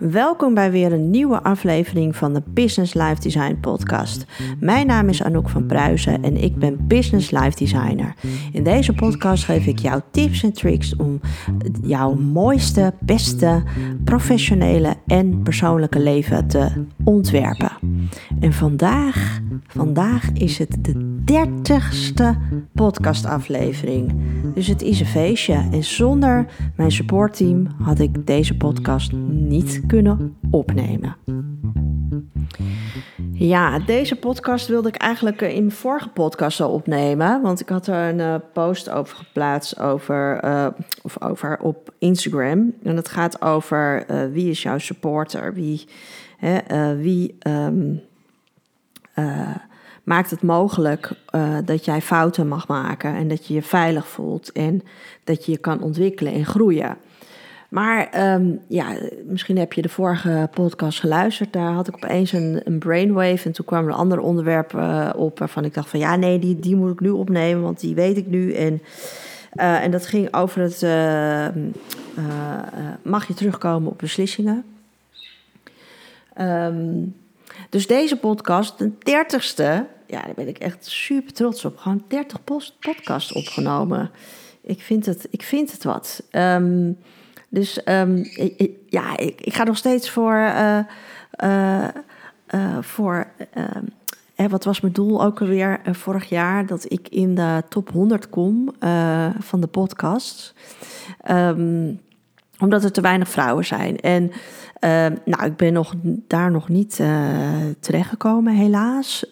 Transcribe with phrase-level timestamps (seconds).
[0.00, 4.26] Welkom bij weer een nieuwe aflevering van de Business Life Design Podcast.
[4.60, 8.14] Mijn naam is Anouk van Pruisen en ik ben Business Life Designer.
[8.52, 11.20] In deze podcast geef ik jou tips en tricks om
[11.82, 13.62] jouw mooiste, beste,
[14.04, 16.68] professionele en persoonlijke leven te
[17.04, 17.72] ontwerpen.
[18.40, 22.36] En vandaag, vandaag is het de dertigste
[22.74, 24.12] podcastaflevering.
[24.54, 25.68] Dus het is een feestje.
[25.72, 26.46] En zonder
[26.76, 31.16] mijn supportteam had ik deze podcast niet kunnen opnemen.
[33.32, 37.42] Ja, deze podcast wilde ik eigenlijk in mijn vorige podcast al opnemen.
[37.42, 40.66] Want ik had er een eh, post over geplaatst over, eh,
[41.02, 42.74] of over op Instagram.
[42.82, 45.54] En het gaat over wie is jouw supporter?
[45.54, 45.88] Wie,
[46.36, 47.94] hè, wie ehm,
[50.04, 51.12] maakt het mogelijk
[51.64, 54.82] dat jij fouten mag maken en dat je je veilig voelt en
[55.24, 56.96] dat je je kan ontwikkelen en groeien.
[57.70, 61.52] Maar ehm, ja, misschien heb je de vorige podcast geluisterd.
[61.52, 63.44] Daar had ik opeens een, een brainwave.
[63.44, 66.38] En toen kwam er een ander onderwerp uh, op waarvan ik dacht van ja, nee,
[66.38, 68.52] die, die moet ik nu opnemen, want die weet ik nu.
[68.52, 68.82] En,
[69.54, 71.46] uh, en dat ging over het uh,
[73.02, 74.64] mag je terugkomen op beslissingen.
[76.40, 77.14] Um,
[77.68, 81.76] dus deze podcast, de dertigste, ja, daar ben ik echt super trots op.
[81.76, 84.10] Gewoon 30 podcasts opgenomen.
[84.60, 86.22] Ik vind het, ik vind het wat.
[86.32, 86.98] Um,
[87.50, 88.24] dus um,
[88.88, 90.34] ja, ik, ik, ga nog steeds voor.
[90.34, 90.78] Uh,
[91.44, 91.88] uh,
[92.54, 93.26] uh, voor
[94.34, 96.66] hè, wat was mijn doel ook alweer vorig jaar?
[96.66, 98.72] Dat ik in de top 100 kom
[99.38, 100.54] van de podcasts.
[101.30, 102.00] Um,
[102.58, 104.00] omdat er te weinig vrouwen zijn.
[104.00, 104.30] En
[105.24, 105.94] nou, ik ben nog,
[106.26, 107.00] daar nog niet
[107.80, 109.26] terechtgekomen, helaas.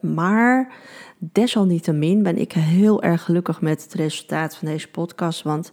[0.00, 0.72] maar
[1.20, 5.42] Desalniettemin ben ik heel erg gelukkig met het resultaat van deze podcast.
[5.42, 5.72] Want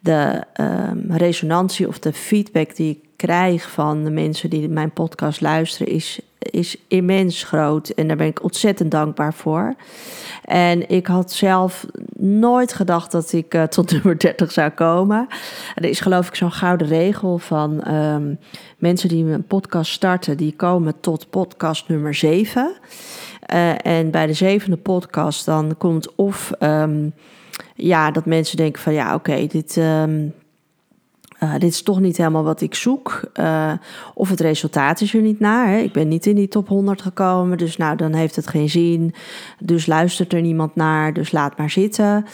[0.00, 5.40] de um, resonantie of de feedback die ik krijg van de mensen die mijn podcast
[5.40, 7.88] luisteren, is, is immens groot.
[7.88, 9.74] En daar ben ik ontzettend dankbaar voor.
[10.44, 11.86] En ik had zelf
[12.18, 15.26] nooit gedacht dat ik uh, tot nummer 30 zou komen.
[15.74, 18.38] Er is geloof ik zo'n gouden regel van um,
[18.78, 22.76] mensen die een podcast starten, die komen tot podcast nummer 7.
[23.52, 27.12] Uh, en bij de zevende podcast dan komt of um,
[27.74, 30.34] ja, dat mensen denken van ja, oké, dit, um,
[31.42, 33.30] uh, dit is toch niet helemaal wat ik zoek.
[33.40, 33.72] Uh,
[34.14, 35.80] of het resultaat is er niet naar.
[35.80, 39.14] Ik ben niet in die top 100 gekomen, dus nou, dan heeft het geen zin.
[39.58, 42.24] Dus luistert er niemand naar, dus laat maar zitten.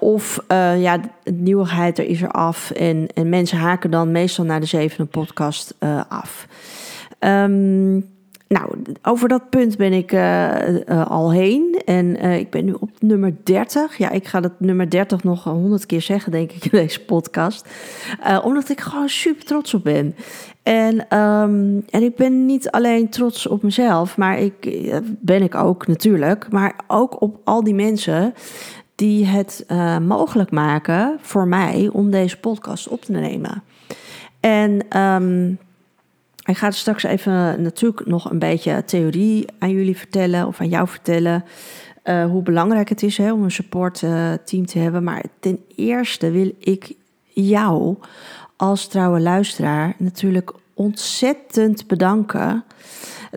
[0.00, 0.44] Of
[0.78, 4.66] ja, de nieuwigheid er is er af en, en mensen haken dan meestal naar de
[4.66, 5.74] zevende podcast
[6.08, 6.46] af.
[7.18, 8.13] Um,
[8.54, 11.82] nou, over dat punt ben ik uh, al heen.
[11.84, 13.98] En uh, ik ben nu op nummer 30.
[13.98, 17.68] Ja, ik ga dat nummer 30 nog honderd keer zeggen, denk ik, in deze podcast.
[18.42, 20.14] omdat ik gewoon super trots op ben.
[20.62, 24.88] En, um, en ik ben niet alleen trots op mezelf, maar ik
[25.20, 26.50] ben ik ook natuurlijk.
[26.50, 28.34] Maar ook op al die mensen
[28.94, 29.66] die het
[30.02, 33.62] mogelijk maken voor mij om deze podcast op te nemen.
[34.40, 35.58] En um,
[36.44, 40.88] ik ga straks even natuurlijk nog een beetje theorie aan jullie vertellen of aan jou
[40.88, 41.44] vertellen.
[42.04, 45.04] Uh, hoe belangrijk het is hè, om een supportteam uh, te hebben.
[45.04, 46.92] Maar ten eerste wil ik
[47.26, 47.96] jou
[48.56, 52.64] als trouwe luisteraar natuurlijk ontzettend bedanken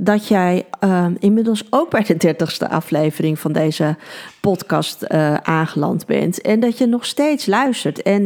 [0.01, 3.95] dat jij uh, inmiddels ook bij de dertigste aflevering van deze
[4.41, 6.41] podcast uh, aangeland bent.
[6.41, 8.01] En dat je nog steeds luistert.
[8.01, 8.23] En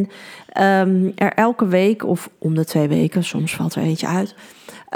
[0.61, 4.35] um, er elke week of om de twee weken, soms valt er eentje uit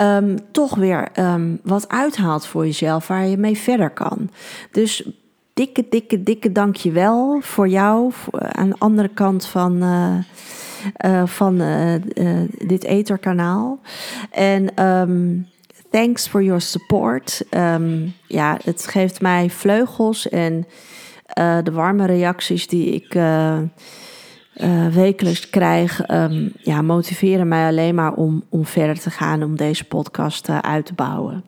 [0.02, 1.10] um, toch weer
[1.64, 4.30] wat uithaalt voor jezelf waar je mee verder kan.
[4.72, 5.10] Dus
[5.54, 11.94] dikke, dikke, dikke dankjewel voor jou voor, aan de andere kant van, uh, van uh,
[12.68, 13.80] dit etherkanaal.
[14.32, 14.74] En
[15.96, 17.42] thanks for your support.
[18.28, 20.68] ja, het geeft mij vleugels en
[21.64, 23.60] de warme reacties die ik uh,
[24.92, 29.84] wekelijks krijg, um, ja, motiveren mij alleen maar om, om verder te gaan, om deze
[29.84, 31.44] podcast uit te bouwen.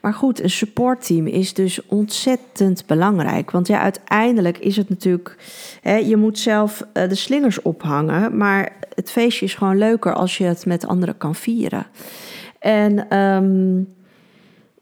[0.00, 3.50] Maar goed, een supportteam is dus ontzettend belangrijk.
[3.50, 5.36] Want ja, uiteindelijk is het natuurlijk.
[5.82, 8.36] Hè, je moet zelf de slingers ophangen.
[8.36, 11.86] Maar het feestje is gewoon leuker als je het met anderen kan vieren.
[12.58, 13.96] En um,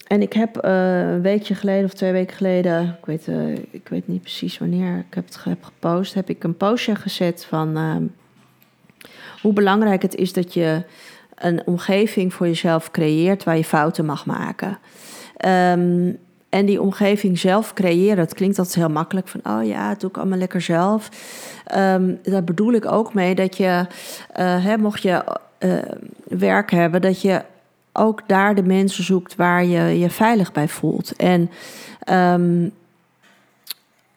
[0.07, 3.89] en ik heb uh, een weekje geleden of twee weken geleden, ik weet, uh, ik
[3.89, 7.79] weet niet precies wanneer ik heb het heb gepost, heb ik een postje gezet van
[7.79, 7.97] uh,
[9.43, 10.83] hoe belangrijk het is dat je
[11.35, 14.79] een omgeving voor jezelf creëert waar je fouten mag maken.
[15.47, 16.19] Um,
[16.49, 18.19] en die omgeving zelf creëren.
[18.19, 21.09] Het klinkt altijd heel makkelijk van, oh ja, doe ik allemaal lekker zelf.
[21.75, 23.87] Um, daar bedoel ik ook mee dat je,
[24.37, 25.25] uh, hè, mocht je
[26.25, 27.43] werk hebben, dat je
[27.97, 31.17] ook daar de mensen zoekt waar je je veilig bij voelt.
[31.17, 31.51] En
[32.11, 32.73] um,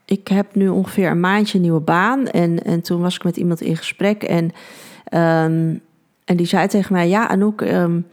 [0.05, 2.27] ik heb nu ongeveer een maandje nieuwe baan.
[2.27, 4.23] En, en toen was ik met iemand in gesprek.
[4.23, 5.81] En, um,
[6.25, 7.61] en die zei tegen mij: Ja, Anouk.
[7.61, 8.07] Um,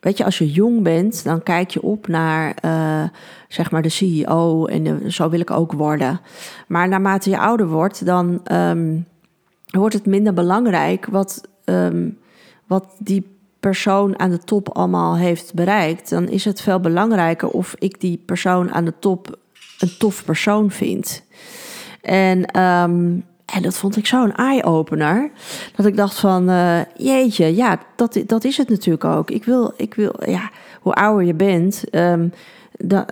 [0.00, 3.02] weet je, als je jong bent, dan kijk je op naar uh,
[3.48, 4.66] zeg maar de CEO.
[4.66, 6.20] En de, zo wil ik ook worden.
[6.66, 8.40] Maar naarmate je ouder wordt, dan
[9.70, 11.48] wordt het minder belangrijk wat,
[12.66, 16.10] wat die persoon aan de top allemaal heeft bereikt.
[16.10, 19.38] Dan is het veel belangrijker of ik die persoon aan de top
[19.78, 21.22] een tof persoon vind.
[22.02, 25.30] En, um, en dat vond ik zo'n eye-opener.
[25.76, 29.30] Dat ik dacht van, uh, jeetje, ja, dat, dat is het natuurlijk ook.
[29.30, 30.50] Ik wil, ik wil ja,
[30.80, 32.32] hoe ouder je bent, um,
[32.78, 33.06] dan,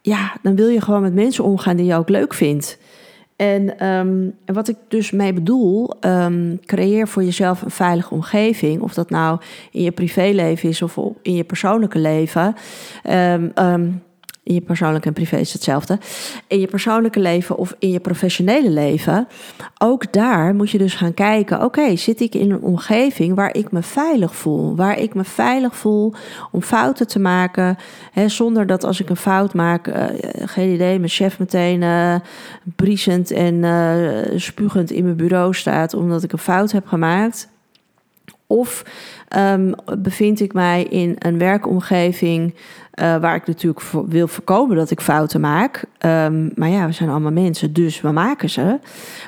[0.00, 2.78] ja, dan wil je gewoon met mensen omgaan die je ook leuk vindt.
[3.38, 8.80] En um, wat ik dus mee bedoel, um, creëer voor jezelf een veilige omgeving.
[8.80, 9.40] Of dat nou
[9.70, 12.54] in je privéleven is of in je persoonlijke leven.
[13.10, 14.02] Um,
[14.48, 15.98] in je persoonlijke en privé is hetzelfde.
[16.46, 19.28] In je persoonlijke leven of in je professionele leven.
[19.78, 21.62] Ook daar moet je dus gaan kijken.
[21.62, 24.76] Oké, zit ik in een omgeving waar ik me veilig voel?
[24.76, 26.14] Waar ik me veilig voel
[26.50, 27.76] om fouten te maken.
[28.12, 30.04] Hè, zonder dat als ik een fout maak, uh,
[30.44, 32.14] geen idee, mijn chef meteen uh,
[32.76, 37.48] briesend en uh, spugend in mijn bureau staat omdat ik een fout heb gemaakt.
[38.50, 38.84] Of
[39.36, 44.90] um, bevind ik mij in een werkomgeving uh, waar ik natuurlijk voor wil voorkomen dat
[44.90, 45.84] ik fouten maak.
[46.00, 48.78] Um, maar ja, we zijn allemaal mensen, dus we maken ze.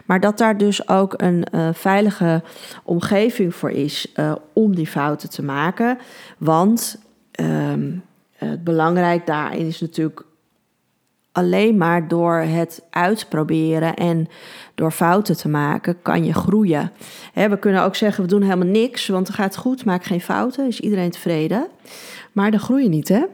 [0.05, 2.43] Maar dat daar dus ook een uh, veilige
[2.85, 5.99] omgeving voor is uh, om die fouten te maken.
[6.39, 6.99] Want
[7.41, 8.03] um,
[8.37, 10.25] het belangrijk daarin is natuurlijk
[11.33, 14.29] alleen maar door het uitproberen en
[14.75, 16.93] door fouten te maken, kan je groeien.
[17.35, 20.67] we kunnen ook zeggen, we doen helemaal niks, want het gaat goed, maak geen fouten,
[20.67, 21.67] is iedereen tevreden.
[22.33, 23.25] Maar dan groei je niet, hè?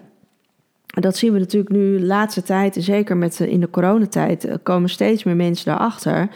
[0.87, 4.91] Dat zien we natuurlijk nu de laatste tijd, zeker met in de coronatijd, eh, komen
[4.91, 6.29] steeds meer mensen daarachter.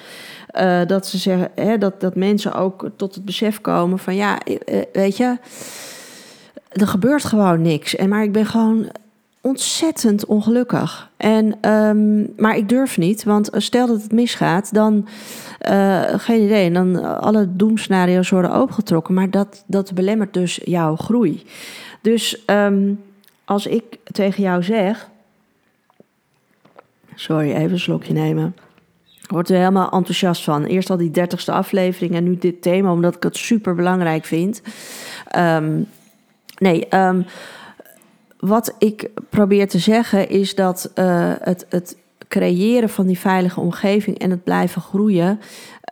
[0.60, 4.38] Uh, dat ze zeggen, hè, dat, dat mensen ook tot het besef komen van ja,
[4.38, 5.36] eh, weet je,
[6.68, 7.96] er gebeurt gewoon niks.
[7.96, 8.90] En maar ik ben gewoon
[9.40, 11.10] ontzettend ongelukkig.
[11.16, 15.08] En, um, maar ik durf niet, want stel dat het misgaat, dan
[15.68, 16.66] uh, geen idee.
[16.66, 19.14] En dan alle doemscenario's worden opengetrokken.
[19.14, 21.42] Maar dat, dat belemmert dus jouw groei.
[22.00, 23.00] Dus um,
[23.44, 25.08] als ik tegen jou zeg.
[27.14, 28.56] Sorry, even een slokje nemen.
[29.22, 30.64] Ik word er helemaal enthousiast van.
[30.64, 34.62] Eerst al die dertigste aflevering en nu dit thema, omdat ik het super belangrijk vind.
[35.36, 35.86] Um,
[36.58, 36.88] nee,
[38.40, 41.96] wat ik probeer te zeggen is dat uh, het, het
[42.28, 45.40] creëren van die veilige omgeving en het blijven groeien,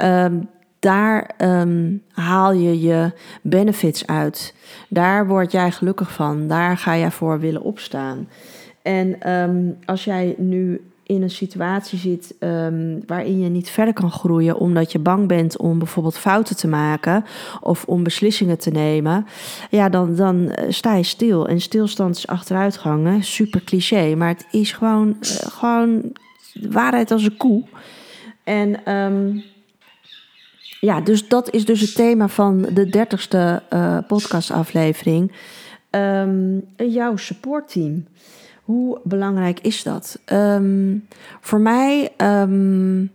[0.03, 0.49] um,
[0.79, 3.13] daar um, haal je je
[3.43, 4.55] benefits uit.
[4.89, 6.49] Daar word jij gelukkig van.
[6.49, 8.29] Daar ga jij voor willen opstaan.
[8.83, 14.11] En um, als jij nu in een situatie zit um, waarin je niet verder kan
[14.11, 17.25] groeien omdat je bang bent om bijvoorbeeld fouten te maken
[17.61, 19.27] of om beslissingen te nemen,
[19.71, 21.49] ja, dan, dan eh, sta je stil.
[21.49, 26.13] En stilstand is achteruitgang, super cliché, maar het is gewoon, uh, gewoon
[26.71, 27.65] waarheid als een koe.
[28.45, 29.43] En um,
[30.81, 35.33] ja, dus dat is dus het thema van de dertigste uh, podcastaflevering.
[35.91, 38.05] Um, jouw supportteam.
[38.69, 40.19] Hoe belangrijk is dat?
[40.33, 41.07] Um,
[41.41, 43.13] voor mij um,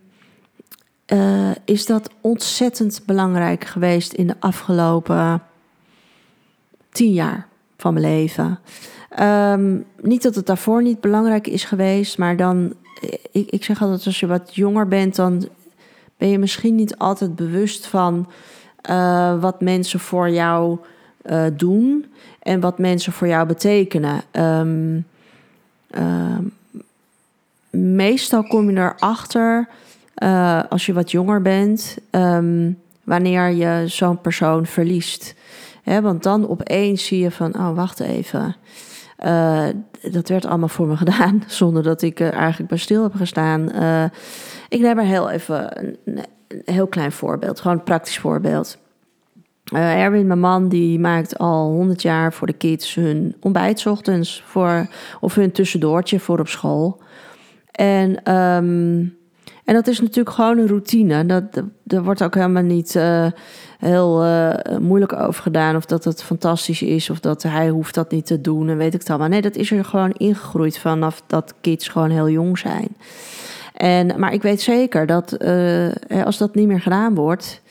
[1.07, 5.41] uh, is dat ontzettend belangrijk geweest in de afgelopen
[6.91, 8.59] tien jaar van mijn leven.
[9.19, 12.73] Um, niet dat het daarvoor niet belangrijk is geweest, maar dan,
[13.31, 15.47] ik, ik zeg altijd, als je wat jonger bent, dan
[16.17, 18.29] ben je misschien niet altijd bewust van
[18.89, 20.77] uh, wat mensen voor jou
[21.53, 22.05] doen
[22.39, 24.21] en wat mensen voor jou betekenen.
[24.31, 25.05] Um,
[25.97, 26.37] uh,
[27.69, 29.67] meestal kom je erachter
[30.17, 35.35] uh, als je wat jonger bent, um, wanneer je zo'n persoon verliest.
[35.83, 38.55] Want dan opeens zie je van, oh wacht even.
[39.25, 39.65] Uh,
[40.01, 43.69] dat werd allemaal voor me gedaan, zonder dat ik eigenlijk bij stil heb gestaan.
[43.75, 44.03] Uh,
[44.69, 46.25] ik neem er heel even een, een,
[46.65, 48.77] heel klein voorbeeld, gewoon een praktisch voorbeeld.
[49.73, 54.43] Uh, Erwin, mijn man, die maakt al 100 jaar voor de kids hun ontbijt ochtends
[54.45, 54.87] voor,
[55.19, 57.01] of hun tussendoortje voor op school.
[57.71, 59.17] En um,
[59.65, 61.25] En dat is natuurlijk gewoon een routine.
[61.25, 61.43] Dat,
[61.87, 63.27] er wordt ook helemaal niet uh,
[63.79, 65.75] heel uh, moeilijk over gedaan.
[65.75, 67.09] Of dat het fantastisch is.
[67.09, 68.69] Of dat hij hoeft dat niet te doen.
[68.69, 69.27] En weet ik het allemaal.
[69.27, 72.87] Nee, dat is er gewoon ingegroeid vanaf dat kids gewoon heel jong zijn.
[73.73, 75.37] En, maar ik weet zeker dat
[76.25, 77.61] als dat niet meer gedaan wordt.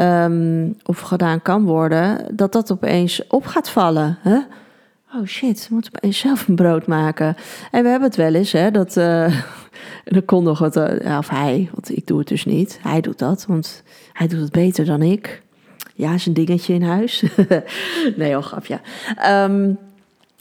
[0.00, 2.36] Um, of gedaan kan worden.
[2.36, 4.18] Dat dat opeens op gaat vallen.
[4.20, 4.38] Hè?
[5.14, 7.36] Oh shit, we moeten opeens zelf een brood maken.
[7.70, 8.96] En we hebben het wel eens, hè, dat.
[8.96, 12.78] En dan kon nog wat, uh, of hij, want ik doe het dus niet.
[12.82, 15.42] Hij doet dat, want hij doet het beter dan ik.
[15.94, 17.24] Ja, is een dingetje in huis.
[18.16, 18.80] nee, oh, grapje.
[19.26, 19.78] Um,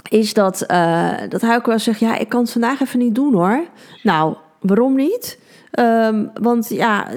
[0.10, 3.16] is dat, uh, dat hij ook wel zegt, ja, ik kan het vandaag even niet
[3.16, 3.64] doen hoor.
[4.04, 5.40] Nou, waarom niet?
[5.80, 7.08] Um, want ja,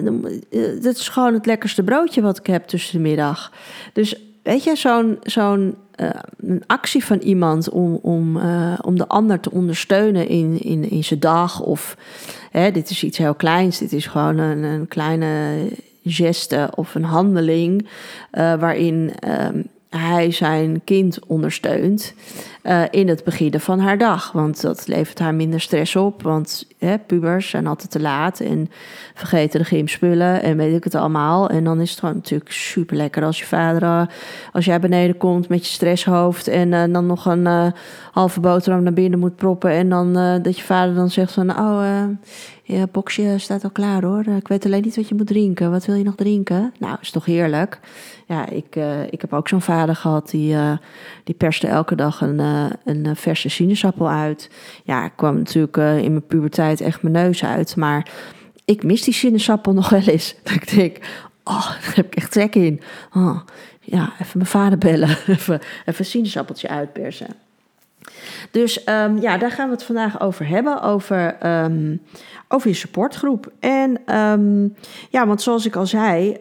[0.81, 3.53] dit is gewoon het lekkerste broodje wat ik heb tussen de middag.
[3.93, 5.75] Dus weet je, zo'n zo'n
[6.37, 11.05] een actie van iemand om, om, uh, om de ander te ondersteunen in, in, in
[11.05, 11.61] zijn dag.
[11.61, 11.97] Of
[12.51, 15.57] hè, dit is iets heel kleins, dit is gewoon een, kleine
[16.05, 17.89] geste of een handeling
[18.31, 22.15] waarin um, hij zijn kind ondersteunt
[22.63, 24.33] uh, in het beginnen van haar dag.
[24.33, 26.23] Want dat levert haar minder stress op.
[26.23, 26.67] Want
[27.07, 28.71] pubers zijn altijd te laat en
[29.15, 31.49] vergeten de gymspullen en weet ik het allemaal.
[31.49, 34.03] En dan is het gewoon natuurlijk super lekker als je vader, uh,
[34.53, 37.73] als jij beneden komt met je stresshoofd en uh, dan nog een
[38.13, 39.71] halve boterham naar binnen moet proppen.
[39.71, 40.13] En dan
[40.43, 42.05] dat je vader dan zegt van, oh,
[42.63, 44.27] je boxje staat al klaar hoor.
[44.27, 45.71] Ik weet alleen niet wat je moet drinken.
[45.71, 46.73] Wat wil je nog drinken?
[46.79, 47.81] Nou, is toch heerlijk
[48.27, 48.77] ja, ik,
[49.11, 50.57] ik heb ook zo'n vader gehad die,
[51.25, 52.41] die perste elke dag een,
[52.85, 54.51] een verse sinaasappel uit.
[54.85, 57.77] Ja, ik kwam natuurlijk in mijn puberteit echt mijn neus uit.
[57.77, 58.09] Maar
[58.65, 60.35] ik mis die sinaasappel nog wel eens.
[60.43, 60.97] Dat ik denk,
[61.45, 62.81] oh, daar heb ik echt trek in.
[63.15, 63.41] Oh,
[63.81, 65.09] ja, even mijn vader bellen.
[65.27, 67.29] even, een sinaasappeltje uitpersen.
[68.51, 70.83] Dus um, ja, daar gaan we het vandaag over hebben.
[70.83, 72.03] Over, um,
[72.49, 73.53] over je supportgroep.
[73.61, 74.75] En um,
[75.11, 76.37] ja, want zoals ik al zei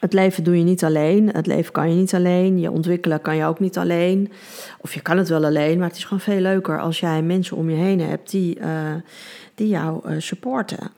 [0.00, 1.28] het leven doe je niet alleen.
[1.28, 2.58] Het leven kan je niet alleen.
[2.58, 4.32] Je ontwikkelen kan je ook niet alleen.
[4.80, 7.56] Of je kan het wel alleen, maar het is gewoon veel leuker als jij mensen
[7.56, 8.94] om je heen hebt die, uh,
[9.54, 10.90] die jou uh, supporten.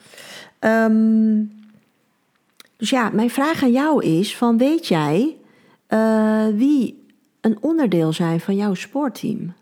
[0.61, 1.53] Um,
[2.77, 5.37] dus ja, mijn vraag aan jou is: van weet jij
[5.89, 7.07] uh, wie
[7.41, 9.53] een onderdeel zijn van jouw sportteam?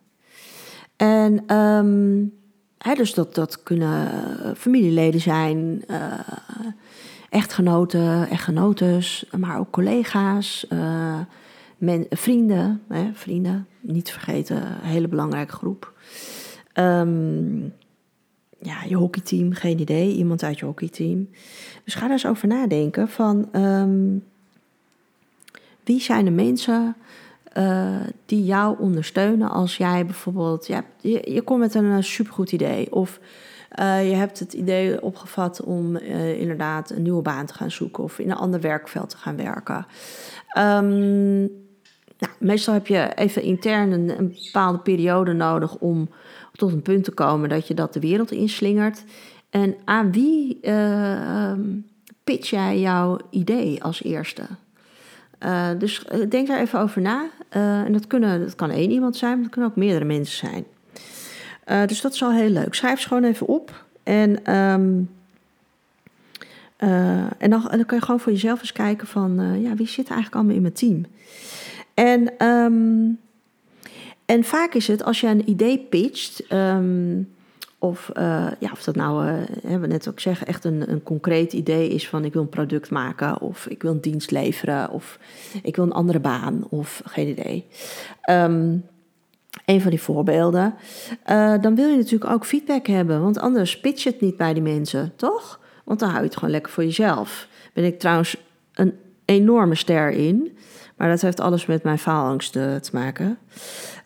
[0.97, 2.33] En um,
[2.78, 4.09] hè, dus dat, dat kunnen
[4.57, 5.85] familieleden zijn
[7.30, 10.66] echtgenoten, echtgenotes, maar ook collega's,
[11.78, 15.92] men, vrienden, hè, vrienden, niet vergeten, een hele belangrijke groep.
[16.75, 17.73] Um,
[18.59, 21.28] ja, je hockeyteam, geen idee, iemand uit je hockeyteam.
[21.85, 24.25] Dus ga daar eens over nadenken van um,
[25.85, 26.97] wie zijn de mensen
[27.56, 32.52] uh, die jou ondersteunen als jij bijvoorbeeld, ja, je, je komt met een uh, supergoed
[32.52, 33.21] idee of
[33.80, 38.04] uh, je hebt het idee opgevat om uh, inderdaad een nieuwe baan te gaan zoeken
[38.04, 39.87] of in een ander werkveld te gaan werken.
[40.58, 41.38] Um,
[42.18, 46.08] nou, meestal heb je even intern een, bepaalde periode nodig om
[46.52, 49.04] tot een punt te komen dat je dat de wereld inslingert.
[49.50, 51.52] En aan wie uh,
[52.25, 54.42] pitch jij jouw idee als eerste?
[55.40, 57.28] Uh, dus denk daar even over na.
[57.49, 60.64] En dat, kunnen, dat kan één iemand zijn, maar dat kunnen ook meerdere mensen zijn.
[61.66, 62.75] Uh, dus dat is al heel leuk.
[62.75, 63.85] Schrijf ze gewoon even op.
[64.02, 65.11] En, um,
[66.78, 69.40] uh, en, dan, dan kan je gewoon voor jezelf eens kijken van...
[69.40, 71.06] Uh, ja, wie zit eigenlijk allemaal in mijn team?
[71.94, 73.18] En, um,
[74.25, 76.52] en vaak is het, als je een idee pitcht...
[76.52, 77.35] Um,
[77.78, 78.11] of,
[78.58, 79.26] ja, of dat nou,
[79.62, 82.49] hebben we net ook zeggen, echt een, een concreet idee is van ik wil een
[82.49, 85.18] product maken, of ik wil een dienst leveren, of
[85.62, 87.66] ik wil een andere baan, of geen idee.
[88.30, 88.85] Um,
[89.66, 90.75] een van die voorbeelden.
[91.30, 94.54] Uh, dan wil je natuurlijk ook feedback hebben, want anders pitch je het niet bij
[94.54, 95.61] die mensen, toch?
[95.85, 97.49] Want dan hou je het gewoon lekker voor jezelf.
[97.73, 98.37] Ben ik trouwens
[98.75, 98.94] een
[99.25, 100.56] enorme ster in,
[100.96, 103.38] maar dat heeft alles met mijn faalangst uh, te maken.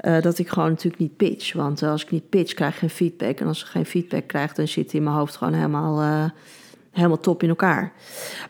[0.05, 2.91] Uh, dat ik gewoon natuurlijk niet pitch, want als ik niet pitch, krijg ik geen
[2.91, 3.41] feedback.
[3.41, 6.31] En als ik geen feedback krijg, dan zit in mijn hoofd gewoon helemaal,
[6.91, 7.93] helemaal top in elkaar.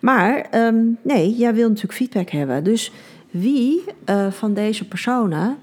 [0.01, 2.65] Maar um, nee, jij wil natuurlijk feedback hebben.
[2.65, 2.93] Dus
[3.31, 3.85] wie
[4.31, 5.59] van deze personen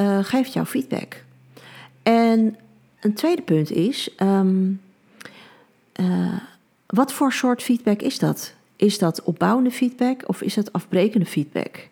[0.00, 1.22] uh, geeft jou feedback.
[2.02, 2.56] En
[3.00, 4.80] een tweede punt is, um,
[6.00, 6.38] uh,
[6.86, 8.52] wat voor soort feedback is dat?
[8.76, 11.88] Is dat opbouwende feedback of is dat afbrekende feedback?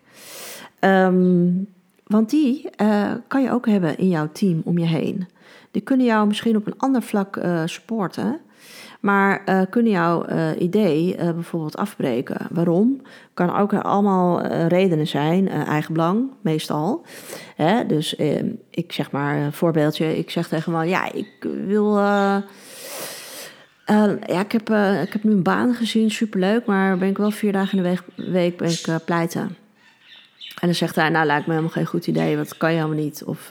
[0.81, 1.67] Um,
[2.07, 5.27] want die uh, kan je ook hebben in jouw team om je heen.
[5.71, 8.41] Die kunnen jou misschien op een ander vlak supporten.
[9.03, 12.47] Maar uh, kunnen jouw uh, idee uh, bijvoorbeeld afbreken?
[12.51, 13.01] Waarom?
[13.35, 15.49] Kan ook allemaal redenen zijn.
[15.49, 17.05] eigen belang, meestal.
[17.57, 17.87] Hè?
[17.87, 20.19] Dus ehm, ik zeg maar een voorbeeldje.
[20.19, 21.97] Ik zeg tegen me, ja, ik wil
[24.27, 24.71] ja, ik heb,
[25.03, 27.85] ik heb nu een baan gezien, superleuk, maar ben ik wel vier dagen in
[28.17, 29.57] de week, ik pleiten.
[30.63, 33.05] En dan zegt hij, nou lijkt me helemaal geen goed idee, want kan je helemaal
[33.05, 33.25] niet.
[33.25, 33.51] Of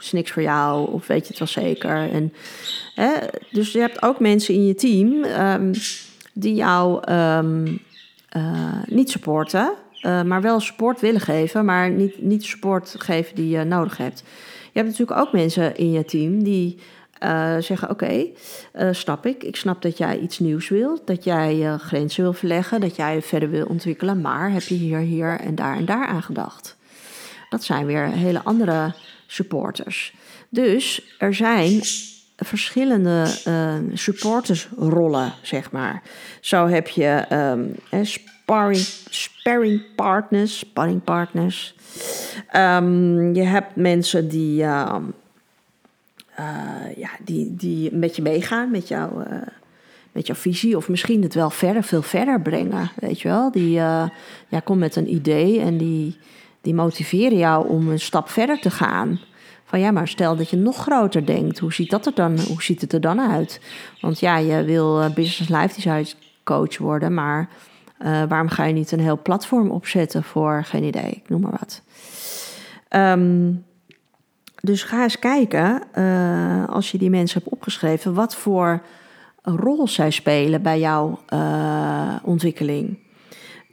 [0.00, 2.10] is niks voor jou, of weet je het wel zeker.
[2.10, 2.32] En,
[2.94, 3.10] hè,
[3.50, 5.72] dus je hebt ook mensen in je team um,
[6.32, 7.78] die jou um,
[8.86, 13.96] niet supporten, maar wel support willen geven, maar niet, niet support geven die je nodig
[13.96, 14.22] hebt.
[14.72, 16.78] Je hebt natuurlijk ook mensen in je team die
[17.22, 18.26] uh, zeggen: Oké,
[18.74, 19.44] uh, snap ik.
[19.44, 23.22] Ik snap dat jij iets nieuws wilt, dat jij uh, grenzen wil verleggen, dat jij
[23.22, 26.76] verder wil ontwikkelen, maar heb je hier, hier en daar en daar aan gedacht?
[27.50, 28.94] Dat zijn weer hele andere
[29.26, 30.14] supporters.
[30.48, 31.80] Dus er zijn
[32.36, 33.26] verschillende
[33.94, 36.02] supportersrollen, zeg maar.
[36.40, 37.74] Zo heb je um,
[38.46, 40.64] sparring, sparring partners,
[41.04, 41.74] partners.
[42.56, 44.62] Um, je hebt mensen die.
[44.62, 44.96] Uh,
[46.96, 49.36] ja, die, die met je meegaan, met, jou, uh,
[50.12, 50.76] met jouw visie.
[50.76, 52.90] Of misschien het wel verder, veel verder brengen.
[52.96, 53.50] Weet je wel?
[53.50, 54.08] Die uh,
[54.48, 56.18] ja, komt met een idee en die,
[56.60, 59.20] die motiveren jou om een stap verder te gaan.
[59.64, 61.58] Van ja, maar stel dat je nog groter denkt.
[61.58, 63.60] Hoe ziet, dat er dan, hoe ziet het er dan uit?
[64.00, 66.06] Want ja, je wil business life design
[66.44, 67.48] coach worden, maar
[68.28, 71.82] waarom ga je niet een heel platform opzetten voor, geen idee, ik noem maar wat.
[72.96, 73.64] Um,
[74.60, 78.82] dus ga eens kijken, uh, als je die mensen hebt opgeschreven, wat voor
[79.42, 82.98] rol zij spelen bij jouw uh, ontwikkeling.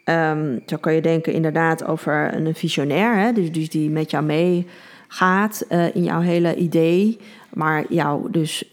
[0.06, 4.24] Um, zo kan je denken inderdaad over een visionair, hè, dus, dus die met jou
[4.24, 7.18] meegaat uh, in jouw hele idee,
[7.54, 8.72] maar jou dus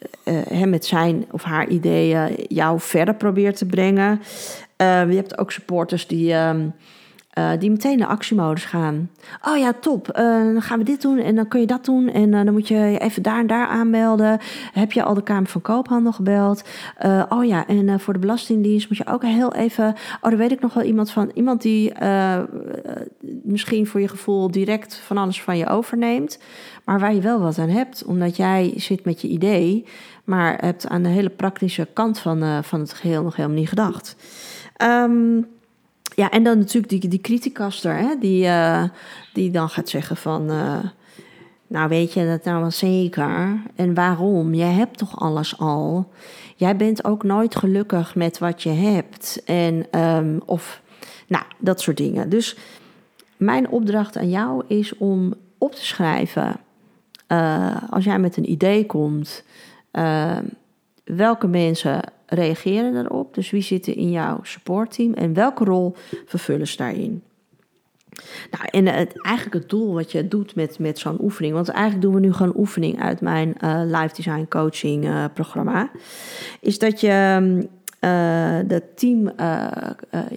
[0.65, 4.21] met zijn of haar ideeën jou verder probeert te brengen.
[4.77, 6.35] je hebt ook supporters die.
[6.35, 6.75] Um,
[7.41, 9.11] uh, die meteen naar actiemodus gaan.
[9.43, 10.09] Oh ja, top.
[10.09, 12.09] Uh, dan gaan we dit doen en dan kun je dat doen.
[12.09, 14.39] En uh, dan moet je even daar en daar aanmelden.
[14.73, 16.65] Heb je al de Kamer van Koophandel gebeld?
[17.29, 19.89] oh ja, en voor de Belastingdienst moet je ook heel even.
[20.21, 21.31] Oh, daar weet ik nog wel iemand van.
[21.35, 21.93] Iemand die
[23.43, 26.39] misschien voor je gevoel direct van alles van je overneemt.
[26.85, 29.85] Maar waar je wel wat aan hebt, omdat jij zit met je idee.
[30.25, 34.17] Maar hebt aan de hele praktische kant van, van het geheel nog helemaal niet gedacht.
[34.83, 35.47] Um,
[36.21, 38.85] ja, en dan natuurlijk die, die criticaster, hè, die, uh,
[39.33, 40.51] die dan gaat zeggen van...
[40.51, 40.79] Uh,
[41.67, 43.63] nou, weet je dat nou wel zeker?
[43.75, 44.55] En waarom?
[44.55, 46.11] Jij hebt toch alles al?
[46.57, 49.43] Jij bent ook nooit gelukkig met wat je hebt.
[49.45, 50.83] En, um, of,
[51.27, 52.29] nou, dat soort dingen.
[52.29, 52.57] Dus
[53.37, 56.57] mijn opdracht aan jou is om op te schrijven...
[57.29, 59.45] Uh, als jij met een idee komt...
[61.05, 63.35] welke mensen reageren daarop?
[63.35, 65.95] Dus wie zitten in jouw supportteam en welke rol
[66.27, 67.23] vervullen ze daarin?
[68.51, 72.03] Nou, en het, eigenlijk het doel wat je doet met, met zo'n oefening, want eigenlijk
[72.03, 75.91] doen we nu gewoon oefening uit mijn uh, live design coaching uh, programma,
[76.61, 77.49] is dat je
[78.01, 79.33] uh, de team,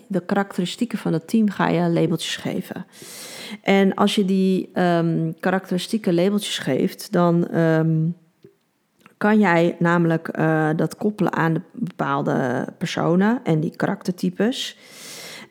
[0.07, 2.85] de karakteristieken van het team ga je labeltjes geven.
[3.61, 8.15] En als je die um, karakteristieke labeltjes geeft, dan um,
[9.23, 14.77] kan jij namelijk uh, dat koppelen aan de bepaalde personen en die karaktertypes.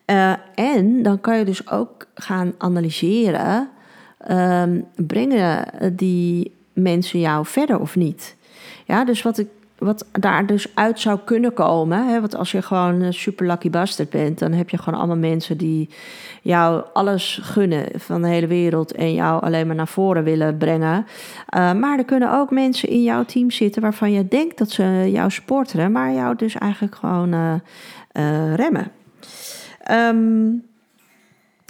[0.07, 3.69] Uh, en dan kan je dus ook gaan analyseren,
[4.31, 8.37] um, brengen die mensen jou verder of niet?
[8.85, 9.49] Ja, dus wat ik
[9.83, 12.07] wat daar dus uit zou kunnen komen.
[12.07, 15.17] Hè, want als je gewoon een super lucky bastard bent, dan heb je gewoon allemaal
[15.17, 15.89] mensen die
[16.43, 21.07] jou alles gunnen van de hele wereld en jou alleen maar naar voren willen brengen.
[21.57, 25.09] Uh, maar er kunnen ook mensen in jouw team zitten waarvan je denkt dat ze
[25.11, 27.55] jou sporten, maar jou dus eigenlijk gewoon uh,
[28.13, 28.91] uh, remmen.
[29.91, 30.71] Um,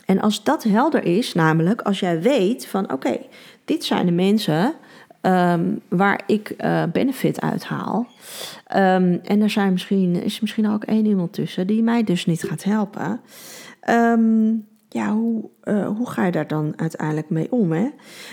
[0.07, 3.19] en als dat helder is, namelijk als jij weet van oké,
[3.65, 4.75] dit zijn de mensen
[5.23, 8.07] Um, waar ik uh, benefit uit haal.
[8.77, 12.43] Um, en er zijn misschien, is misschien ook één iemand tussen die mij dus niet
[12.43, 13.21] gaat helpen.
[13.91, 17.73] Um, ja, hoe, uh, hoe ga je daar dan uiteindelijk mee om?
[17.73, 17.89] Hè?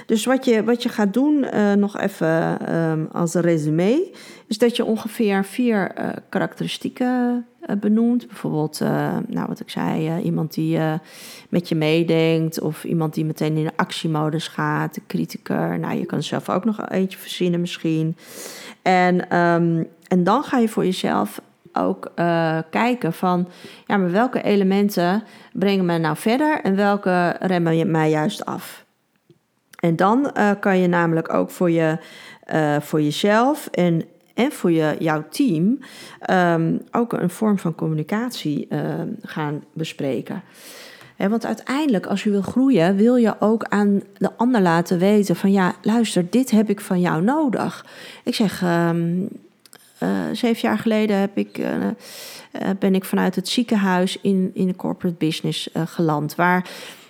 [0.06, 4.12] Dus wat je, wat je gaat doen, uh, nog even um, als resume,
[4.48, 7.46] is dat je ongeveer vier uh, karakteristieken
[7.80, 8.28] benoemt.
[8.28, 8.80] Bijvoorbeeld,
[9.28, 10.80] nou wat ik zei, iemand die
[11.50, 15.80] met je meedenkt, of iemand die meteen in actiemodus gaat, de critiker.
[15.80, 18.16] Nou, je kan zelf ook nog eentje verzinnen misschien.
[18.82, 21.42] En, um, en dan ga je voor jezelf
[21.74, 23.48] ook uh, kijken van,
[23.86, 28.86] ja, maar welke elementen brengen mij nou verder en welke remmen mij juist af.
[29.80, 31.98] En dan uh, kan je namelijk ook voor, je,
[32.54, 34.04] uh, voor jezelf en,
[34.34, 35.80] en voor je, jouw team
[36.30, 38.68] um, ook een vorm van communicatie
[39.22, 40.44] gaan bespreken.
[41.28, 45.52] Want uiteindelijk, als je wil groeien, wil je ook aan de ander laten weten van
[45.52, 47.86] ja, luister, dit heb ik van jou nodig.
[48.24, 49.28] Ik zeg, um,
[50.32, 51.62] zeven jaar geleden heb ik,
[52.80, 56.36] ben ik vanuit het ziekenhuis in, in de corporate business geland.
[56.36, 56.70] Waar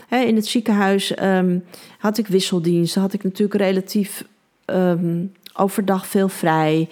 [0.10, 1.60] in het ziekenhuis ehm,
[1.97, 4.23] had ik wisseldiensten, had ik natuurlijk relatief
[4.65, 6.89] ehm, overdag veel vrij.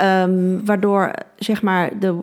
[0.00, 2.18] Um, waardoor zeg maar de,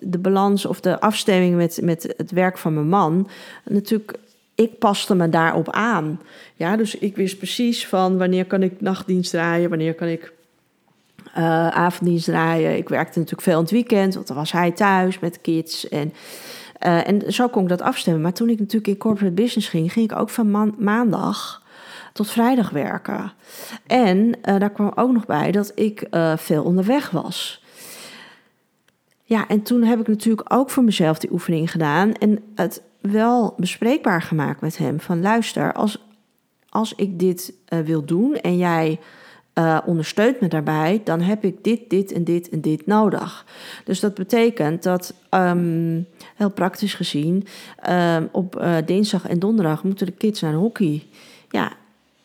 [0.00, 3.28] de balans of de afstemming met, met het werk van mijn man
[3.64, 4.18] natuurlijk.
[4.54, 6.20] Ik paste me daarop aan.
[6.54, 10.32] Ja, dus ik wist precies van wanneer kan ik nachtdienst draaien, wanneer kan ik
[11.38, 12.76] uh, avonddienst draaien.
[12.76, 15.88] Ik werkte natuurlijk veel in het weekend, want dan was hij thuis met kids.
[15.88, 16.12] En,
[16.86, 18.22] uh, en zo kon ik dat afstemmen.
[18.22, 21.62] Maar toen ik natuurlijk in corporate business ging, ging ik ook van maandag
[22.12, 23.32] tot vrijdag werken.
[23.86, 27.64] En uh, daar kwam ook nog bij dat ik veel onderweg was.
[29.22, 33.54] Ja, en toen heb ik natuurlijk ook voor mezelf die oefening gedaan en het wel
[33.56, 35.00] bespreekbaar gemaakt met hem.
[35.00, 36.04] Van luister, als,
[36.68, 38.98] als ik dit wil doen en jij
[39.54, 43.44] uh, ondersteunt me daarbij, dan heb ik dit, dit en dit en dit nodig.
[43.84, 47.46] Dus dat betekent dat, um, heel praktisch gezien,
[47.90, 51.06] um, op uh, dinsdag en donderdag moeten de kids naar hockey.
[51.50, 51.72] Ja,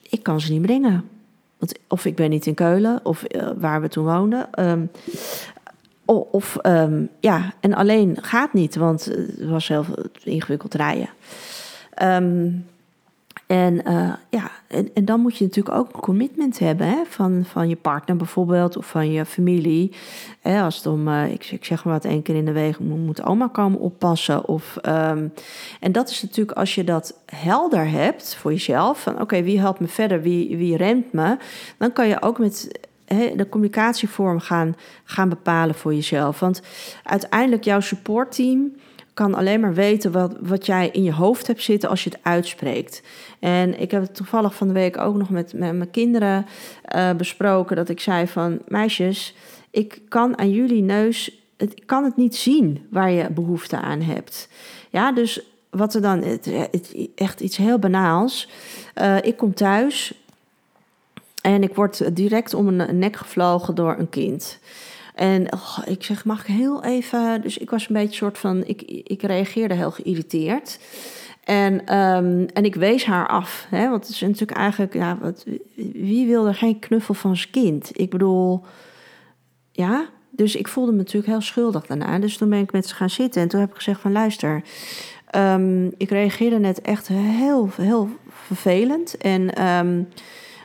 [0.10, 1.10] ik kan ze niet brengen.
[1.58, 4.70] Want of ik ben niet in Keulen, of uh, waar we toen woonden.
[4.70, 4.92] Um,
[6.06, 6.58] of
[7.20, 9.86] ja, en alleen gaat niet, want het was heel
[10.24, 11.10] ingewikkeld rijden.
[13.48, 17.70] En, uh, ja, en, dan moet je natuurlijk ook een commitment hebben hè, van, van
[17.70, 19.92] je partner bijvoorbeeld of van je familie.
[20.44, 23.24] Als het om, uh, ik, ik, zeg maar wat, één keer in de week moet
[23.24, 24.48] oma komen oppassen.
[24.48, 25.34] Of, um,
[25.80, 29.80] en dat is natuurlijk als je dat helder hebt voor jezelf, van oké, wie helpt
[29.80, 31.38] me verder, wie, wie remt me,
[31.78, 32.80] dan kan je ook met
[33.36, 36.40] de communicatievorm gaan, gaan bepalen voor jezelf.
[36.40, 36.62] Want
[37.04, 38.72] uiteindelijk jouw supportteam
[39.18, 42.20] kan alleen maar weten wat, wat jij in je hoofd hebt zitten als je het
[42.22, 43.02] uitspreekt.
[43.40, 46.46] En ik heb het toevallig van de week ook nog met, met mijn kinderen
[46.96, 47.76] uh, besproken.
[47.76, 49.36] Dat ik zei van meisjes,
[49.72, 54.02] ik kan aan jullie neus, het, ik kan het niet zien waar je behoefte aan
[54.02, 54.50] hebt.
[54.90, 56.52] Ja, dus wat er dan, het,
[57.16, 58.50] echt iets heel banaals.
[58.96, 60.14] Uh, ik kom thuis
[61.42, 64.60] en ik word direct om een nek gevlogen door een kind.
[65.18, 67.42] En oh, ik zeg, mag ik heel even...
[67.42, 68.64] Dus ik was een beetje soort van...
[68.66, 70.80] Ik, ik reageerde heel geïrriteerd.
[71.44, 73.68] En, um, en ik wees haar af.
[73.70, 74.94] Hè, want het is natuurlijk eigenlijk...
[74.94, 75.46] Ja, wat,
[75.94, 77.90] wie wil er geen knuffel van zijn kind?
[77.94, 78.64] Ik bedoel...
[79.72, 82.20] Ja, dus ik voelde me natuurlijk heel schuldig daarna.
[82.20, 83.42] Dus toen ben ik met ze gaan zitten.
[83.42, 84.12] En toen heb ik gezegd van...
[84.12, 84.64] Luister,
[85.36, 88.10] um, ik reageerde net echt heel, heel
[88.46, 89.18] vervelend.
[89.18, 89.68] En...
[89.68, 90.08] Um,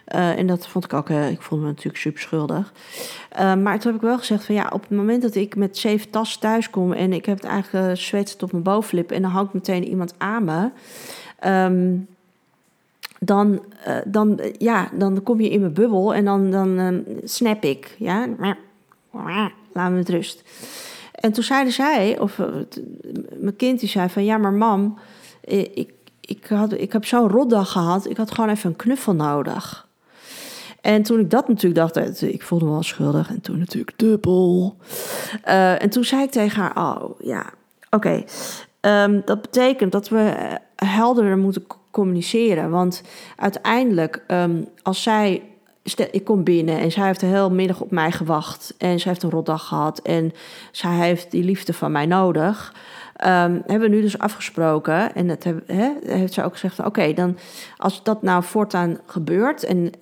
[0.09, 2.73] uh, en dat vond ik ook, uh, ik vond me natuurlijk super schuldig.
[3.39, 5.79] Uh, maar toen heb ik wel gezegd van ja, op het moment dat ik met
[5.79, 9.31] zeven tassen thuis kom en ik heb het eigenlijk zweet tot mijn bovenlip en dan
[9.31, 10.71] hangt meteen iemand aan me.
[11.47, 12.07] Um,
[13.19, 13.63] dan,
[14.05, 17.95] dan, ja, dan kom je in mijn bubbel en dan, dan um, snap ik.
[17.99, 18.29] Ja?
[19.73, 20.43] Laat me met rust.
[21.13, 22.39] En toen zeiden zij, of
[23.37, 24.99] mijn kind die zei van ja, maar mam,
[25.75, 29.87] ik, ik, had, ik heb zo'n rotdag gehad, ik had gewoon even een knuffel nodig.
[30.83, 33.29] En toen ik dat natuurlijk dacht, ik voelde me wel schuldig.
[33.29, 34.77] En toen natuurlijk dubbel.
[35.49, 37.45] Uh, en toen zei ik tegen haar, oh ja,
[37.91, 38.25] oké.
[38.81, 40.55] Um, dat betekent dat we eh,
[40.95, 42.71] helderder moeten communiceren.
[42.71, 43.03] Want
[43.37, 45.43] uiteindelijk, um, als zij
[46.11, 48.75] ik kom binnen en zij heeft de hele middag op mij gewacht.
[48.79, 49.99] En zij heeft een rotdag gehad.
[49.99, 50.33] En
[50.71, 52.75] zij heeft die liefde van mij nodig.
[53.25, 55.15] Um, hebben we nu dus afgesproken.
[55.15, 55.47] En dat
[56.07, 57.39] heeft ze ook gezegd: Oké, dan
[57.77, 59.65] als dat nou voortaan gebeurt.
[59.65, 59.93] En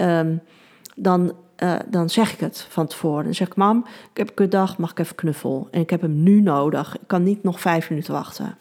[0.97, 3.25] dan, uh, dan zeg ik het van tevoren.
[3.25, 5.69] Dan zeg ik, mam, ik heb een kutdag, mag ik even knuffel?
[5.71, 6.95] En ik heb hem nu nodig.
[6.95, 8.57] Ik kan niet nog vijf minuten wachten.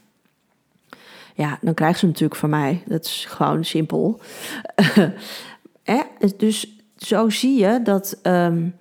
[1.36, 2.84] Ja, dan krijgt ze natuurlijk van mij.
[2.86, 4.20] Dat is gewoon simpel.
[5.84, 6.02] eh,
[6.38, 8.76] dus zo zie je dat um,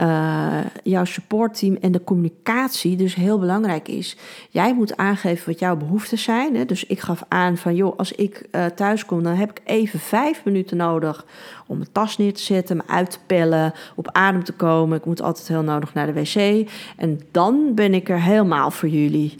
[0.00, 4.16] uh, jouw supportteam en de communicatie dus heel belangrijk is.
[4.50, 6.56] Jij moet aangeven wat jouw behoeften zijn.
[6.56, 6.64] Hè?
[6.64, 9.98] Dus ik gaf aan van, joh, als ik uh, thuis kom, dan heb ik even
[9.98, 11.26] vijf minuten nodig
[11.66, 14.98] om mijn tas neer te zetten, me uit te pellen, op adem te komen.
[14.98, 16.68] Ik moet altijd heel nodig naar de wc.
[16.96, 19.34] En dan ben ik er helemaal voor jullie.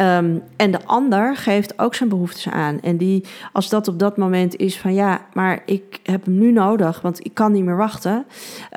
[0.00, 2.80] Um, en de ander geeft ook zijn behoeftes aan.
[2.80, 6.52] En die, als dat op dat moment is van ja, maar ik heb hem nu
[6.52, 8.26] nodig, want ik kan niet meer wachten.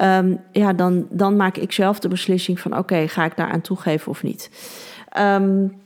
[0.02, 4.12] Um, ja, dan, dan maak ik zelf de beslissing van oké, ga ik daaraan toegeven
[4.12, 4.50] of niet.
[5.18, 5.78] Um,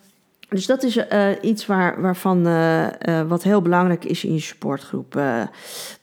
[0.49, 4.39] dus dat is uh, iets waar, waarvan uh, uh, wat heel belangrijk is in je
[4.39, 5.21] supportgroep.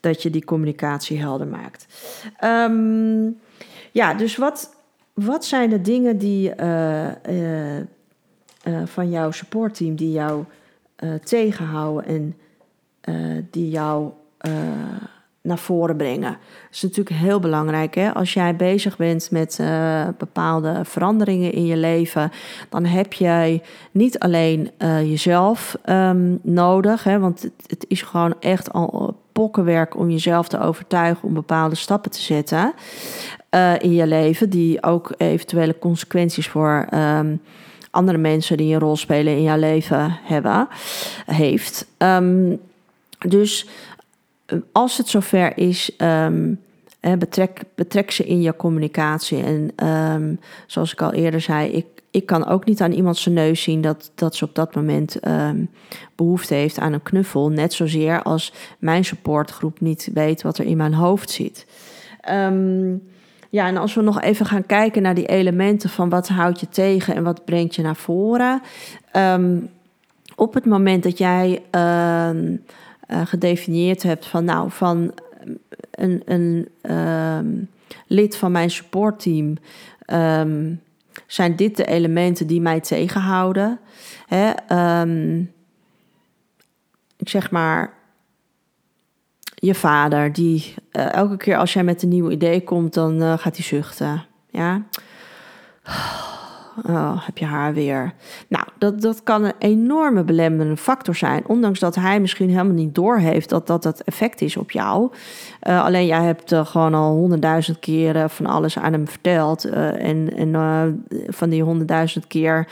[0.00, 1.86] dat je die communicatie helder maakt.
[3.92, 4.74] Ja, dus wat,
[5.14, 6.52] wat zijn de dingen die
[8.84, 10.44] van jouw supportteam die jou
[11.24, 12.36] tegenhouden en
[13.50, 14.10] die jou
[15.42, 16.30] naar voren brengen.
[16.30, 17.94] Dat is natuurlijk heel belangrijk.
[17.94, 18.14] Hè?
[18.14, 19.60] Als jij bezig bent met
[20.18, 22.32] bepaalde veranderingen in je leven,
[22.68, 24.70] dan heb jij niet alleen
[25.04, 27.18] jezelf um, nodig, hè?
[27.18, 32.10] want het, het, is gewoon echt al pokkenwerk om jezelf te overtuigen om bepaalde stappen
[32.10, 32.72] te zetten
[33.78, 36.86] in je leven, die ook eventuele consequenties voor.
[36.94, 37.40] Um,
[37.90, 40.68] andere mensen die een rol spelen in jouw leven hebben,
[41.26, 41.86] heeft.
[41.98, 42.60] Um,
[43.28, 43.66] dus
[44.72, 46.60] als het zover is, um,
[47.00, 49.42] betrek, betrek ze in je communicatie.
[49.42, 53.34] En um, zoals ik al eerder zei, ik, ik kan ook niet aan iemand zijn
[53.34, 55.18] neus zien dat, dat ze op dat moment
[56.14, 57.48] behoefte heeft aan een knuffel.
[57.48, 61.66] Net zozeer als mijn supportgroep niet weet wat er in mijn hoofd zit.
[63.50, 66.68] Ja, en als we nog even gaan kijken naar die elementen van wat houdt je
[66.68, 68.62] tegen en wat brengt je naar voren.
[69.16, 69.70] Um,
[70.36, 72.64] op het moment dat jij um,
[73.08, 75.14] uh, gedefinieerd hebt van, nou, van
[75.90, 77.68] een, een um,
[78.06, 79.56] lid van mijn supportteam
[81.26, 83.78] zijn dit de elementen die mij tegenhouden.
[84.26, 84.50] Hè?
[87.16, 87.92] Ik zeg maar,
[89.60, 93.38] je vader, die uh, elke keer als jij met een nieuw idee komt, dan uh,
[93.38, 94.24] gaat hij zuchten.
[94.50, 94.82] Ja.
[96.88, 98.12] Oh, heb je haar weer.
[98.48, 101.42] Nou, dat, dat kan een enorme belemmerende factor zijn.
[101.46, 105.10] Ondanks dat hij misschien helemaal niet doorheeft dat dat het effect is op jou.
[105.62, 109.66] Uh, alleen jij hebt uh, gewoon al honderdduizend keren van alles aan hem verteld.
[109.66, 112.68] Uh, en en van die honderdduizend keer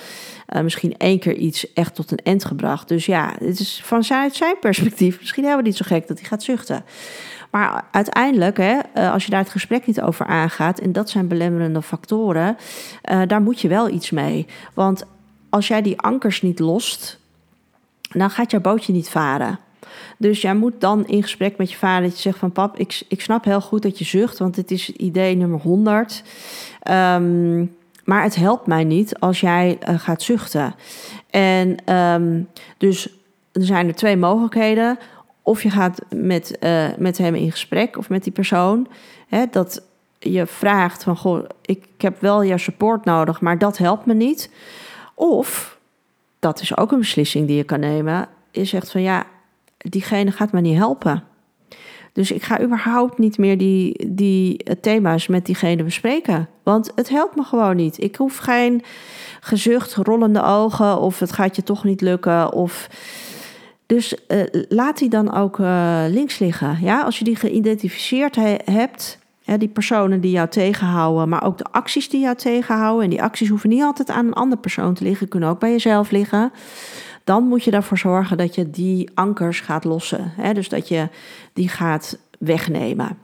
[0.63, 2.89] misschien één keer iets echt tot een end gebracht.
[2.89, 6.29] Dus ja, het is van zijn, zijn perspectief misschien helemaal niet zo gek dat hij
[6.29, 6.85] gaat zuchten.
[7.51, 11.29] Maar uiteindelijk, hè, eh, als je daar het gesprek niet over aangaat, en dat zijn
[11.29, 12.57] belemmerende factoren,
[13.13, 14.47] uh, daar moet je wel iets mee.
[14.75, 15.05] Want
[15.49, 17.19] als jij die ankers niet lost,
[18.01, 19.59] dan gaat jouw bootje niet varen.
[20.19, 23.03] Dus jij moet dan in gesprek met je vader dat je zegt van pap, ik,
[23.09, 26.23] ik snap heel goed dat je zucht, want het is idee nummer 100.
[26.23, 27.67] Um, ehm,
[28.05, 30.75] maar het helpt mij niet als jij uh, gaat zuchten.
[31.31, 33.09] En um, dus
[33.53, 34.99] er zijn er twee mogelijkheden.
[35.49, 38.89] Of je gaat met, uh, met hem in gesprek of met die persoon.
[39.29, 39.83] Hè, dat
[40.19, 44.15] je vraagt van, goh, ik, ik heb wel jouw support nodig, maar dat helpt me
[44.15, 44.51] niet.
[45.15, 45.79] Of,
[46.39, 48.29] dat is ook een beslissing die je kan nemen.
[48.51, 49.25] Je zegt van, ja,
[49.77, 51.25] diegene gaat me niet helpen.
[52.13, 56.49] Dus ik ga überhaupt niet meer die, die thema's met diegene bespreken.
[56.63, 58.03] Want het helpt me gewoon niet.
[58.03, 58.83] Ik hoef geen
[59.41, 62.53] gezucht, rollende ogen of het gaat je toch niet lukken.
[62.53, 62.89] Of
[63.89, 66.79] dus uh, laat die dan ook uh, links liggen.
[66.81, 67.03] Ja?
[67.03, 71.65] Als je die geïdentificeerd he hebt, hè, die personen die jou tegenhouden, maar ook de
[71.65, 73.05] acties die jou tegenhouden.
[73.05, 75.71] En die acties hoeven niet altijd aan een andere persoon te liggen, kunnen ook bij
[75.71, 76.53] jezelf liggen.
[77.25, 80.33] Dan moet je ervoor zorgen dat je die ankers gaat lossen.
[80.37, 80.53] Hè?
[80.53, 81.09] Dus dat je
[81.53, 83.19] die gaat wegnemen.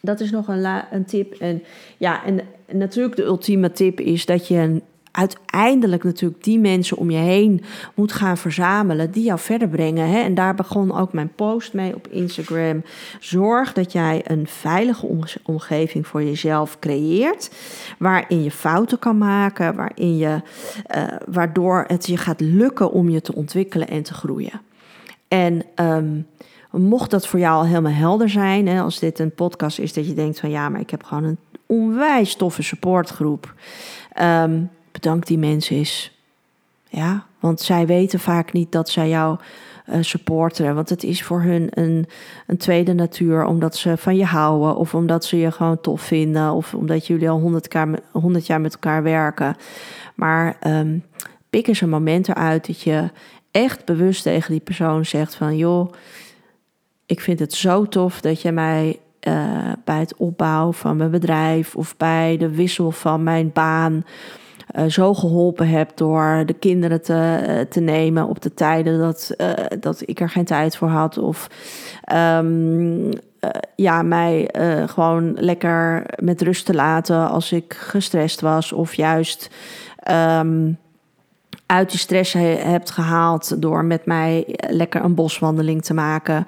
[0.00, 1.34] Dat is nog een, een tip.
[1.34, 1.62] En
[1.96, 7.18] ja, en natuurlijk de ultieme tip is dat je uiteindelijk natuurlijk die mensen om je
[7.18, 10.08] heen moet gaan verzamelen die jou verder brengen.
[10.08, 10.18] Hè?
[10.18, 12.82] En daar begon ook mijn post mee op Instagram.
[13.20, 15.08] Zorg dat jij een veilige
[15.42, 17.50] omgeving voor jezelf creëert,
[17.98, 20.40] waarin je fouten kan maken, waarin je,
[20.96, 24.60] uh, waardoor het je gaat lukken om je te ontwikkelen en te groeien.
[25.28, 26.26] En um,
[26.70, 30.06] mocht dat voor jou al helemaal helder zijn, hè, als dit een podcast is dat
[30.06, 33.54] je denkt van ja, maar ik heb gewoon een onwijs toffe supportgroep.
[34.20, 34.70] Um,
[35.02, 36.10] bedank die mensen eens.
[36.88, 39.38] Ja, want zij weten vaak niet dat zij jou
[39.88, 40.74] uh, supporteren.
[40.74, 42.06] Want het is voor hun een,
[42.46, 44.76] een tweede natuur, omdat ze van je houden.
[44.76, 46.52] Of omdat ze je gewoon tof vinden.
[46.52, 47.88] Of omdat jullie al honderd jaar,
[48.42, 49.56] jaar met elkaar werken.
[50.14, 51.04] Maar um,
[51.50, 53.10] pik eens een moment eruit dat je
[53.50, 55.56] echt bewust tegen die persoon zegt van...
[55.56, 55.92] joh,
[57.06, 61.76] ik vind het zo tof dat je mij uh, bij het opbouwen van mijn bedrijf...
[61.76, 64.04] of bij de wissel van mijn baan
[64.76, 69.34] uh, zo geholpen heb door de kinderen te, uh, te nemen op de tijden dat,
[69.36, 71.18] uh, dat ik er geen tijd voor had.
[71.18, 71.48] Of
[72.12, 73.08] um,
[73.76, 74.50] ja, mij
[74.86, 78.72] gewoon lekker met rust te laten als ik gestrest was.
[78.72, 79.50] Of juist
[80.10, 80.78] um,
[81.66, 86.46] uit die stress he, hebt gehaald door met mij lekker een boswandeling te maken.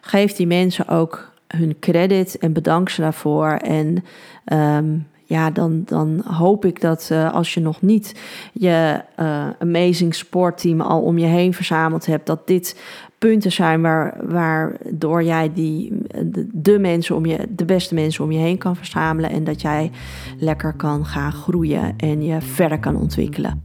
[0.00, 3.50] Geef die mensen ook hun credit en bedank ze daarvoor.
[3.50, 4.04] En
[4.52, 8.20] um, ja, dan, dan hoop ik dat uh, als je nog niet
[8.52, 12.80] je uh, amazing sportteam al om je heen verzameld hebt, dat dit
[13.18, 15.92] punten zijn waar, waardoor jij die,
[16.24, 19.60] de, de, mensen om je, de beste mensen om je heen kan verzamelen en dat
[19.60, 19.90] jij
[20.38, 23.64] lekker kan gaan groeien en je verder kan ontwikkelen.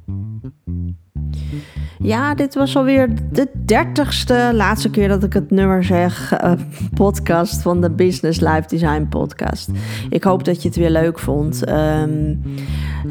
[2.01, 6.51] Ja, dit was alweer de dertigste, laatste keer dat ik het nummer zeg, uh,
[6.93, 9.69] podcast van de Business Life Design podcast.
[10.09, 11.69] Ik hoop dat je het weer leuk vond.
[11.69, 12.41] Um,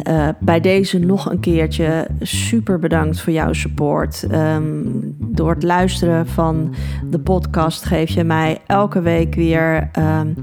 [0.09, 4.27] uh, bij deze nog een keertje super bedankt voor jouw support.
[4.33, 6.75] Um, door het luisteren van
[7.11, 10.35] de podcast geef je mij elke week weer um,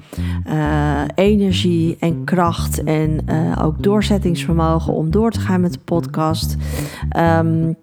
[0.48, 3.20] uh, energie en kracht en
[3.62, 6.58] ook doorzettingsvermogen om door te gaan met de podcast.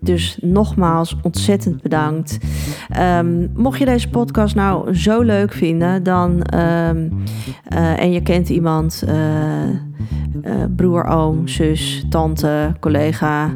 [0.00, 2.38] dus nogmaals ontzettend bedankt.
[2.98, 7.22] Um, mocht je deze podcast nou zo leuk vinden, dan um,
[7.72, 9.04] uh, en je kent iemand.
[9.08, 9.14] Uh,
[10.76, 13.50] broer, oom, zus, tante, collega.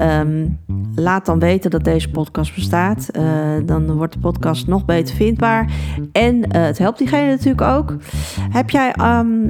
[0.00, 0.58] Um,
[0.94, 3.10] laat dan weten dat deze podcast bestaat.
[3.64, 5.72] Dan wordt de podcast nog beter vindbaar.
[6.12, 7.96] En het helpt diegene natuurlijk ook.
[8.50, 8.92] Heb jij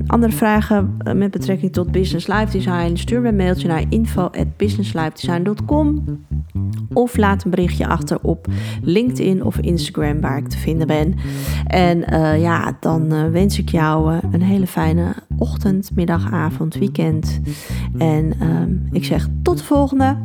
[0.07, 2.97] andere vragen met betrekking tot Business Life Design?
[2.97, 6.05] Stuur me een mailtje naar info.businesslifedesign.com
[6.93, 8.47] of laat een berichtje achter op
[8.83, 11.15] LinkedIn of Instagram waar ik te vinden ben.
[11.67, 17.41] En uh, ja, dan wens ik jou een hele fijne ochtend, middag, avond, weekend.
[17.99, 20.17] En um, ik zeg tot de volgende.